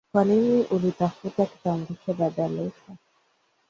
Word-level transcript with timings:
kwa 0.13 0.25
nini 0.25 0.61
ulitafuta 0.63 1.45
kitambulisho 1.45 2.13
dada 2.13 2.47
laughter 2.47 2.95